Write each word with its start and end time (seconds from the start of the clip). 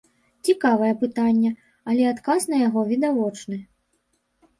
Цікавае 0.47 0.87
пытанне, 1.01 1.51
але 1.93 2.07
адказ 2.13 2.41
на 2.53 2.57
яго 2.67 2.81
відавочны. 2.93 3.59